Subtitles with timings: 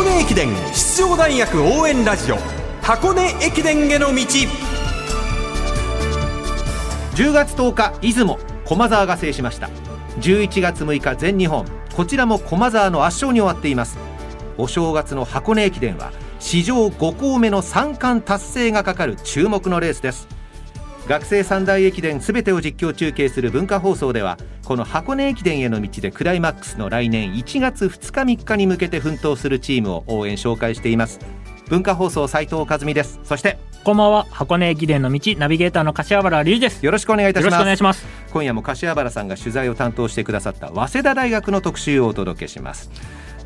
[0.00, 2.38] 箱根駅伝出場大学応援ラジオ。
[2.80, 4.22] 箱根駅伝への道。
[7.16, 9.68] 10月10日出雲駒沢が制しました。
[10.20, 11.66] 11月6日全日本。
[11.94, 13.98] こちらも駒沢の圧勝に終わっています。
[14.56, 20.28] お正月の箱根駅伝は史上5校目の3冠達成がかかる注目のレースです。
[21.10, 31.18] 学生三大駅伝すべてを実況中継する文化放送ではこの箱根駅伝への道でクライマックスの来年1月2日3日に向けて奮闘するチームを応援紹介しています。
[31.68, 33.18] 文化放送斉藤和美です。
[33.24, 34.24] そしてこんばんは。
[34.30, 36.86] 箱根駅伝の道ナビゲーターの柏原隆です。
[36.86, 37.54] よろしくお願いいたします。
[37.54, 38.20] よろしくお願いします。
[38.32, 42.90] 今夜も柏原さんが取材を担当してくださった早稲田大学の特集をお届けします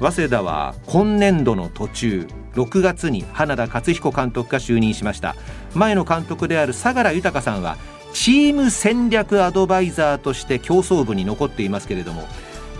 [0.00, 5.34] 早稲田は今年度の途中6月に花田勝彦監督が就任しました。
[5.74, 7.76] 前の監督である相良豊さんは
[8.12, 12.22] チーム戦略アドバイザーとして競争部に残っていますけれども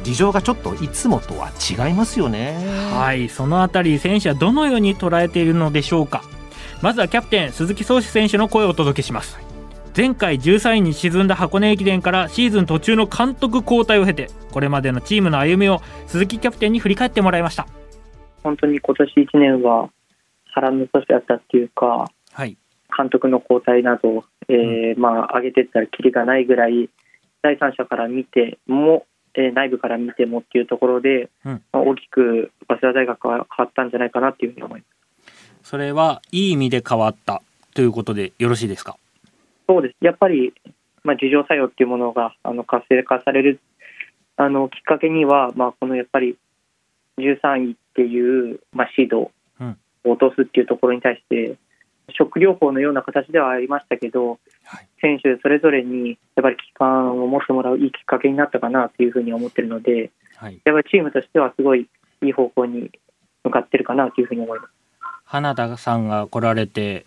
[0.05, 2.56] 事情がちょっといつもとは違いますよね。
[2.92, 6.22] はいそのあたり選手はどのように捉えているのでしょうか。
[6.83, 9.38] まずはキャプテン鈴木壮志選手の声をお届けします。
[9.97, 17.69] 前回13位に沈んだ箱根駅伝からシーズン途中の監督交代を経てこれまでのチームの歩みを鈴木キャプテンに振り返ってもらいました。
[18.42, 19.91] 本当に今年1年は
[20.53, 22.56] 波乱の年だったっていうか、はい、
[22.97, 26.91] 監督の交代など、えー、まあ、上げていったらきりがないぐらい
[27.42, 34.87] 第三者から見ても、えー、内部から見てもっていうところで、うん、まあ、大きく早稲田大学は変わったんじゃないかなっていうふうに思いま
[35.62, 35.70] す。
[35.70, 37.42] それはいい意味で変わった
[37.75, 38.97] ということでよろしいですか？
[39.68, 39.96] そうです。
[40.00, 40.54] やっぱり、
[41.02, 43.60] まあ、自浄作用っていうものがあの活性化される
[44.36, 46.36] あのきっかけには、まあ、このやっぱり
[47.18, 49.30] 13位っていう、まあ、指導
[50.04, 51.56] を落とすっていうところに対して、
[52.12, 61.88] 食療法のような形ではありましたけど、はい、選手それぞれにやっぱり期間を持ってもらういいきっかけになったかなというふうに思ってるので、はい、やっぱりチームとしてはすごい
[62.22, 62.90] いい方向に
[63.44, 64.72] 向かってるかなというふうに思います。
[65.24, 67.06] 花田さんが来られて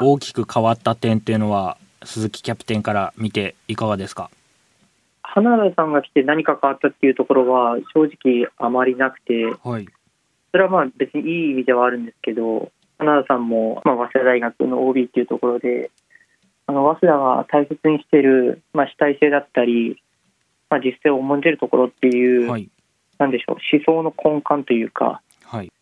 [0.00, 4.30] 大きく変わった点っていうのは鈴木キャプテンから見ていかがですか？
[5.22, 9.86] 花田さんが来て何か変わったっていうところは正直あまりなくて、はい、
[10.50, 15.90] それはまあ別にいい意味ではあるんですけど花田さんも、まあ、早稲田大学の OB っていうところで
[16.66, 20.02] あの早稲田が大切にしている、まあ、主体性だったり、
[20.68, 22.68] まあ、実践を重んじるところっていう、はい、
[23.18, 25.72] なんでしょう思想の根幹というか、はい、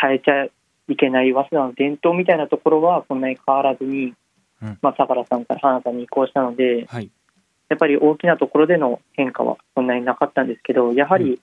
[0.00, 0.46] 変えちゃ
[0.88, 4.14] いけない早稲田の伝統みたいなところはそんなに変わらずに、
[4.62, 7.10] うん、まあ、相良さんから花さんに移行したので、はい、
[7.68, 11.38] やっぱり大きなところでの変化はそんなになかったんですけどやはり、うん、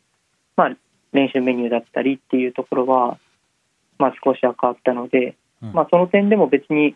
[0.55, 0.77] まあ、
[1.13, 3.17] 練習メニューだったりっていうところは、
[3.97, 6.95] まあ、少しは変わったので、うん、まあ、その点でも別に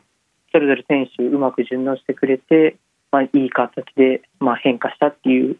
[0.51, 2.75] それぞれ選手うまく順応してくれて、
[3.11, 5.57] まあ、いい形で、まあ、変化したっていう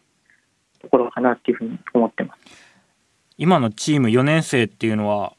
[0.80, 2.42] ところかなっていうふうに思ってます。
[3.38, 5.32] 今のチーム4年生っていうのは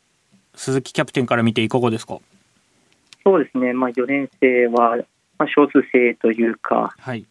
[0.56, 2.20] 鈴木キャプテンから見ていかがですか？
[3.24, 4.98] そうですね、まあ、4年生は、
[5.38, 7.26] まあ、少数生というか、はい、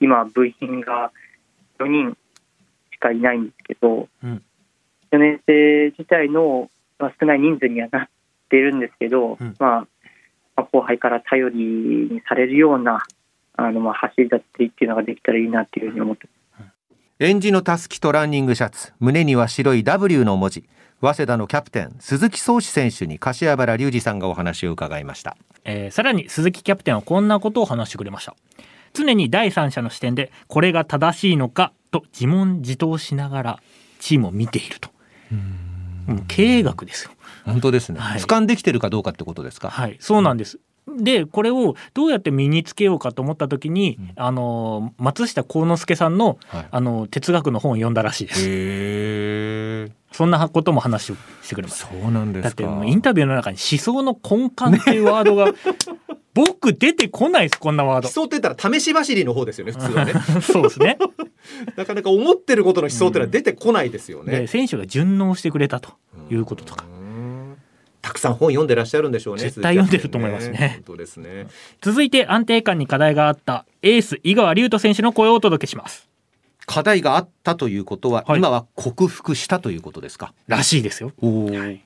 [0.00, 1.10] 今、部員が
[1.78, 2.16] 4人
[2.92, 4.42] しかいないんですけど、うん、
[5.12, 8.08] 4年生自体の、まあ、少ない人数にはなっ
[8.48, 9.86] ているんですけど、うん、まあ、
[10.56, 13.02] まあ、後輩から頼りにされるような
[13.56, 16.28] あのまあ走りだったりっていうのができたらいいなっていうふうに思って
[17.18, 17.28] ます。
[17.28, 20.68] 園児のたすきとランニングシャツ胸には白い W の文字。
[21.02, 28.34] 早稲田のキャプテン鈴木壮志選手に柏原隆二さんがお話を伺いました、えー、さらに鈴木キャプテンはこんなことを話してくれました。
[28.94, 33.60] 常に第三者の視点でこれが正しいのかと自問自答しながら
[34.00, 34.88] チームを見ていると。
[36.28, 37.10] 経営学ですよ。
[37.44, 39.68] 本当ですね、はい、俯瞰できてるかどうかってことですか？
[39.68, 40.58] はいそうなんです
[40.96, 49.92] でこれをどうやって身につけようかと思った時に、うん、あの松下幸之助さんのはい、あの哲学の本を読んだらしいです。
[50.12, 51.86] そんなことも話をしてくれます。
[51.86, 55.52] そうなんですだってインタビューの中に思想の根幹っていうワードが、
[56.32, 58.08] 僕出てこないですこんなワード。
[58.08, 60.12] 思想って言ったら試し走りの方ですよね普通はね。
[60.40, 60.98] そうですね。
[61.76, 64.38] なかなか思ってることの思想ってのは出てこないですよね。
[64.40, 65.90] うん、選手が順応してくれたと
[66.30, 66.84] いうこととか。
[68.06, 69.42] たくさん本読んでらっしゃるんでしょうね。
[69.42, 70.74] 絶対読んでると思いますね。
[70.74, 71.48] 本当ですね。
[71.80, 76.08] 続いて安定感に課題があったエース井川龍斗選手の声をお届けします。
[76.66, 80.32] 課題があったということは、はい、今は克服したということですか？
[80.46, 81.10] らしいですよ。
[81.20, 81.82] はい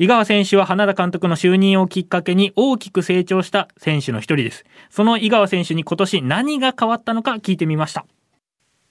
[0.00, 8.06] 井川選手は花田監督の就任をきっかけに大きく成長した選手の一人ですその井川選手に今年何が変わったのか聞いてみました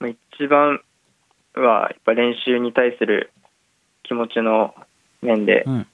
[0.02, 0.82] 一番
[1.54, 3.32] はやっぱ練習に対する
[4.04, 4.76] 気持ちの
[5.22, 5.88] 面で、うん、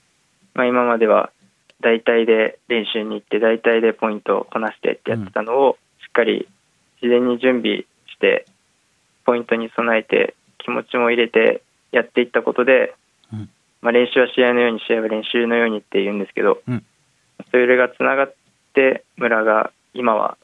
[0.53, 1.31] まあ、今までは
[1.81, 6.47] 大体で練習に行って大体でポイントをこなしてってやってたのを、しっかり
[7.01, 8.45] 事前に準備して
[9.25, 11.61] ポイントに備えて気持ちも入れて
[11.91, 12.95] やっていったことで、
[13.83, 16.83] まあ、練習は試合のように試合は練習のようにって言うんですけど、うん、
[17.51, 18.35] それがつながっ
[18.73, 20.37] て村が今は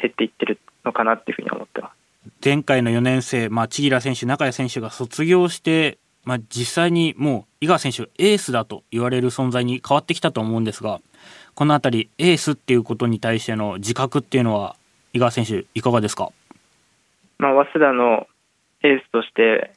[0.00, 1.96] 減っていってるのかなっていうふうに思ってます。
[2.44, 11.00] 前回の4年生、まあ、千吉選手中谷選手が卒業して、まあ、実際にもう井川選手エースだと言われる存在に変わってきたと思うんですが
[11.54, 14.76] この辺りエースっていうことに対しての自覚っていうのは
[15.12, 16.30] 井川選手いかがですか、
[17.38, 18.26] まあ、早稲田の
[18.82, 19.72] エースとして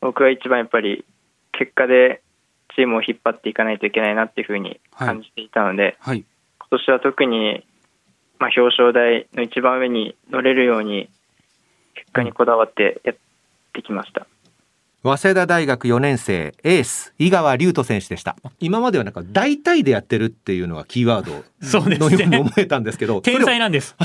[0.00, 1.04] 僕は一番やっぱり
[1.52, 2.22] 結果で
[2.74, 6.24] チームを引っ張っていかないといけないなっていうふうに感じていたので、はいはい、
[6.58, 7.64] 今年は特に、
[8.38, 11.08] まあ、表彰台の一番上に乗れるように
[11.94, 13.16] 結果にこだわってやっ
[13.74, 14.26] てきました。
[15.02, 18.36] 早稲田大学4年生エース井川龍斗選手でした。
[18.58, 21.42] 今まではなんか大体でやってるっていうのがキーワード
[21.88, 23.96] のように思えたんですけど 天才なんです。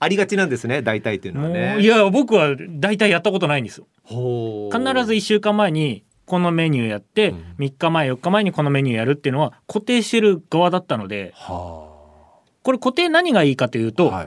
[0.00, 1.76] ありがちなんですね大体っていうのはね。
[1.80, 3.78] いや僕は大体やったことないんです。
[3.78, 14.26] よ必ず1週間前にこのメニューやって、うん、3日前4日前にこのメニューやるっていうのは固定してる側だったので、これ固定何がいいかというと、はい、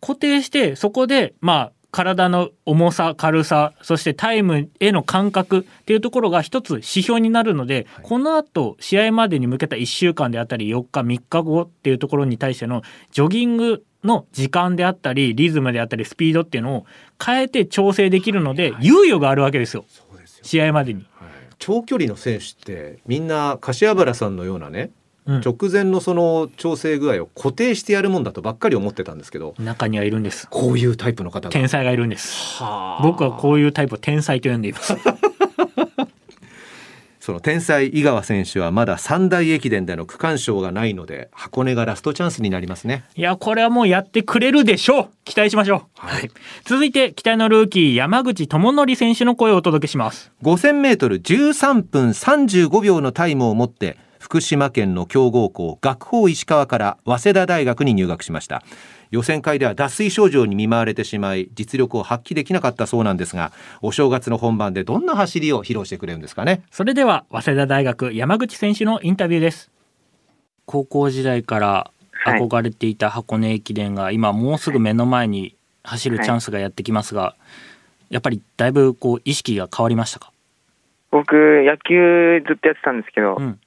[0.00, 16.86] 固定してそこでまあ体の重さ軽さそしてタイムへの感覚っていうところが一つ指標になるので、はい、このあと試合までに向けた1週間であったり4日3日後っていうところに対してのジョギングの時間であったりリズムであったりスピードっていうのを
[17.24, 19.84] 変えて調整できるので、猶予があるわけですよ。
[20.42, 24.90] 試合までに、はい、長距離の選手ってみんな柏原さんのようなね
[25.28, 30.48] 直前のその調整具合を固定してやるもんだとばっかり思ってたんですけど中にはいるんです。
[30.48, 32.62] こういうタイプの方天才がいるんです。
[33.02, 34.96] 僕はこういうタイプを天才と呼んでいます。
[37.20, 43.04] その天才井川選手はまだ三大駅伝での区間賞がないので箱根がラストチャンスになりますね。
[43.16, 45.08] いやこれはもうやってくれるでしょう。
[45.26, 46.30] 期待しましょう、はい、
[46.64, 50.32] 続いて期待のルーキー山口智則選手の声をお届けします。
[50.42, 58.62] 5000m13 分35秒のタイムを持って福島県の強豪校学法石川から早稲田大学に入学しました。
[59.10, 66.62] 予選会では脱水症状に見舞われてしまい実力を発揮できなかったそうなんですがお正月の本番でどんな走りを披露してくれるんですかね。
[66.70, 69.70] それでは早稲田大学山口選手のインタビューです。
[70.66, 71.90] 高校時代から
[72.26, 75.54] 憧れていた箱根駅伝が今もうすぐ目の前に
[75.84, 77.34] 走るチャンスがやってきますが、
[78.10, 80.32] やっぱりだいぶこう意識が変わりましたか？
[81.10, 83.58] 僕野球ずっとやってたんですけど、うん、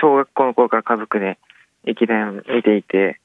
[0.00, 1.38] 小学校の頃から家族で
[1.84, 3.20] 駅伝見ていて、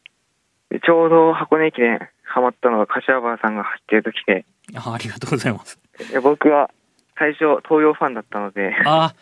[0.85, 4.45] ちょうど箱根駅伝ハマったのが柏原さんが走ってる時で。
[4.75, 5.79] あありがとうございます。
[6.21, 6.69] 僕は
[7.17, 8.75] 最初東洋ファンだったので。
[8.85, 9.13] あ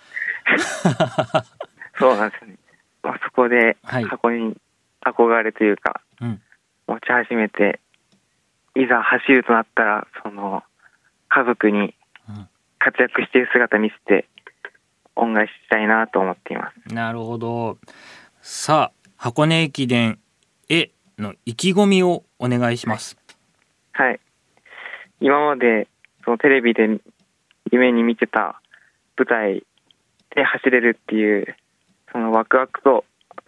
[1.97, 2.57] そうなんですよね。
[3.03, 4.57] まあ、そこで箱に
[5.05, 6.39] 憧れというか、はい、
[6.87, 7.79] 持ち始めて、
[8.75, 10.63] いざ走るとなったら、その
[11.29, 11.93] 家族に
[12.79, 14.27] 活躍している姿見せて、
[15.15, 16.93] 恩返ししたいなと思っています。
[16.93, 17.77] なるほど。
[18.41, 20.19] さあ、箱根駅伝
[20.69, 23.17] への意気込みをお願いします。
[23.93, 24.19] はい。
[25.21, 25.87] 今まで
[26.23, 26.99] そのテレビで
[27.71, 28.61] 夢に見てた
[29.17, 29.65] 舞台
[30.35, 31.55] で走れるっていう
[32.11, 33.05] そのワクワクと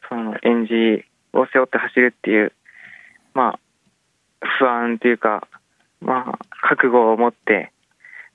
[0.09, 2.53] その演じを背負って走るっていう
[3.33, 3.59] まあ
[4.59, 5.47] 不安というか
[5.99, 7.71] まあ覚悟を持って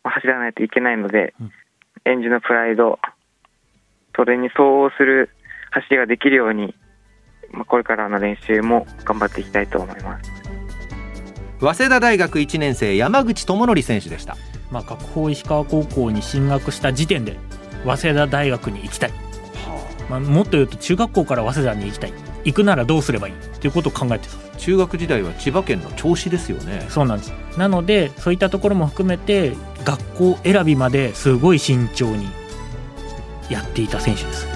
[0.04, 1.52] 走らないといけないので、うん、
[2.04, 2.98] 演じのプライド
[4.16, 5.30] それに相応する
[5.70, 6.74] 走りができるように、
[7.50, 10.30] まあ、これからの練習も頑張っていきたいと思います。
[11.60, 14.36] 早稲田大学1年生山口智則選手でした、
[14.70, 17.36] まあ、学法石川高校に進学した時点で
[17.84, 19.16] 早稲田大学に行きたい、は
[20.08, 22.12] あ、まあ、もっと言うと中学校から早稲田に行きたい。
[22.44, 23.34] 行くならどうすればいい？
[23.60, 24.58] ということを考えてた。
[24.58, 26.84] 中学時代は千葉県の銚子ですよね。
[26.88, 27.32] そうなんです。
[27.56, 29.52] なのでそういったところも含めて
[29.84, 32.26] 学校選びまですごい慎重に
[33.52, 34.46] やっていた選手です。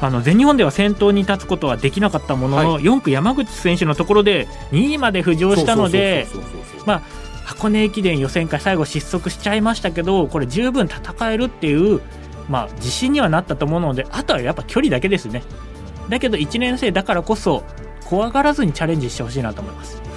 [0.00, 6.28] あの全日本では先頭に立つことはできなかったものの、はい、4区山口選手のところで2位まで浮上したので
[7.44, 12.00] 箱根駅伝予選会最後失速しちゃいましたけどこれ十分戦えるっていう、
[12.48, 15.42] まあ、自信にはなったと思うのであとはやっぱ距離だけですね
[16.08, 17.64] だけど1年生だからこそ
[18.04, 20.07] 怖がらずにチャレンジしてほしいなと思います。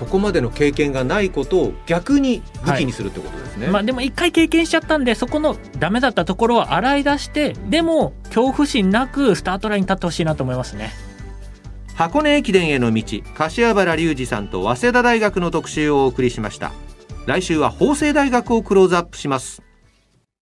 [0.00, 10.90] そこまでの経験がないことを逆に武器にするってことですね、はい、まあ、でも一回経験しちゃったんでそこのダメだったところを洗い出してでも恐怖心なくスタートラインに立ってほしいなと思いますね。
[11.96, 13.04] 箱根駅伝への道
[13.34, 16.72] 柏原隆二さんと早稲田大学の特集をお送りしました。
[17.26, 19.62] 来週は法政大学をクローズアップします